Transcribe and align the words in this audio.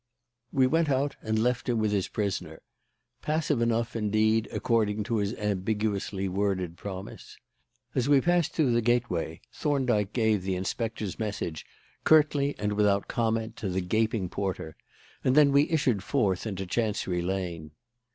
We 0.51 0.65
went 0.65 0.89
out 0.89 1.15
and 1.21 1.37
left 1.37 1.69
him 1.69 1.77
with 1.77 1.91
his 1.91 2.07
prisoner 2.07 2.63
passive 3.21 3.61
enough, 3.61 3.95
indeed, 3.95 4.49
according 4.51 5.03
to 5.03 5.17
his 5.17 5.35
ambiguously 5.35 6.27
worded 6.27 6.75
promise. 6.75 7.37
As 7.93 8.09
we 8.09 8.19
passed 8.19 8.51
through 8.53 8.71
the 8.71 8.81
gateway 8.81 9.41
Thorndyke 9.53 10.11
gave 10.11 10.41
the 10.41 10.55
inspector's 10.55 11.19
message, 11.19 11.67
curtly 12.03 12.55
and 12.57 12.73
without 12.73 13.07
comment, 13.07 13.55
to 13.57 13.69
the 13.69 13.79
gaping 13.81 14.27
porter, 14.27 14.75
and 15.23 15.35
then 15.35 15.51
we 15.51 15.69
issued 15.69 16.01
forth 16.01 16.47
into 16.47 16.65
Chancery 16.65 17.21
Lane. 17.21 17.69